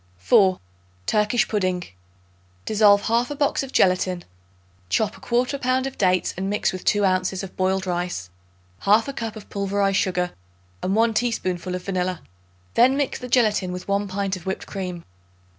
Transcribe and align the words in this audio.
4. 0.17 0.59
Turkish 1.05 1.47
Pudding. 1.47 1.83
Dissolve 2.65 3.03
1/2 3.03 3.37
box 3.37 3.61
of 3.61 3.71
gelatin; 3.71 4.23
chop 4.89 5.13
1/4 5.21 5.61
pound 5.61 5.85
of 5.85 5.95
dates 5.95 6.33
and 6.35 6.49
mix 6.49 6.73
with 6.73 6.83
2 6.83 7.05
ounces 7.05 7.43
of 7.43 7.55
boiled 7.55 7.85
rice, 7.85 8.31
1/2 8.85 9.15
cup 9.15 9.35
of 9.35 9.47
pulverized 9.51 9.97
sugar 9.97 10.31
and 10.81 10.95
1 10.95 11.13
teaspoonful 11.13 11.75
of 11.75 11.83
vanilla; 11.85 12.23
then 12.73 12.97
mix 12.97 13.19
the 13.19 13.29
gelatin 13.29 13.71
with 13.71 13.87
1 13.87 14.07
pint 14.07 14.35
of 14.35 14.47
whipped 14.47 14.65
cream. 14.65 15.03